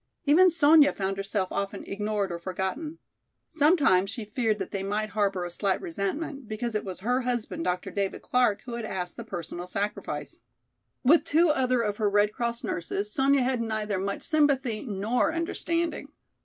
Even 0.25 0.49
Sonya 0.49 0.93
found 0.93 1.17
herself 1.17 1.49
often 1.51 1.83
ignored 1.85 2.31
or 2.31 2.39
forgotten. 2.39 2.97
Sometimes 3.47 4.09
she 4.09 4.25
feared 4.25 4.57
that 4.57 4.71
they 4.71 4.81
might 4.81 5.09
harbor 5.09 5.45
a 5.45 5.51
slight 5.51 5.79
resentment, 5.79 6.47
because 6.47 6.73
it 6.73 6.83
was 6.83 7.01
her 7.01 7.21
husband, 7.21 7.65
Dr. 7.65 7.91
David 7.91 8.23
Clark, 8.23 8.63
who 8.63 8.73
had 8.73 8.83
asked 8.85 9.15
the 9.15 9.23
personal 9.23 9.67
sacrifice. 9.67 10.39
With 11.03 11.23
two 11.23 11.49
other 11.49 11.83
of 11.83 11.97
her 11.97 12.09
Red 12.09 12.33
Cross 12.33 12.63
nurses 12.63 13.13
Sonya 13.13 13.43
had 13.43 13.61
neither 13.61 13.99
much 13.99 14.23
sympathy 14.23 14.83
nor 14.83 15.31
understanding. 15.31 16.07